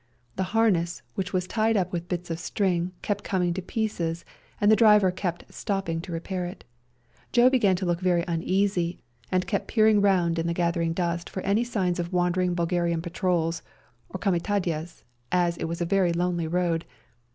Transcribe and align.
The 0.35 0.45
harness, 0.57 1.03
which 1.13 1.31
was 1.31 1.45
tied 1.45 1.77
up 1.77 1.91
with 1.93 2.07
bits 2.09 2.31
of 2.31 2.39
string, 2.39 2.91
kept 3.03 3.23
coming 3.23 3.53
to 3.53 3.61
pieces, 3.61 4.25
and 4.59 4.71
the 4.71 4.75
driver 4.75 5.11
kept 5.11 5.53
stopping 5.53 6.01
to 6.01 6.11
repair 6.11 6.43
it. 6.47 6.63
Joe 7.31 7.51
began 7.51 7.75
to 7.75 7.85
look 7.85 7.99
very 8.01 8.25
uneasy, 8.27 9.03
and 9.31 9.45
kept 9.45 9.67
peering 9.67 10.01
round 10.01 10.39
in 10.39 10.47
the 10.47 10.55
gathering 10.55 10.93
dusk 10.93 11.29
for 11.29 11.41
any 11.41 11.63
signs 11.63 11.99
of 11.99 12.11
wander 12.11 12.41
ing 12.41 12.55
Bulgarian 12.55 13.03
patrols, 13.03 13.61
or 14.09 14.19
comitadjes, 14.19 15.03
as 15.31 15.55
it 15.57 15.65
was 15.65 15.81
a 15.81 15.85
very 15.85 16.13
lonely 16.13 16.47
road. 16.47 16.85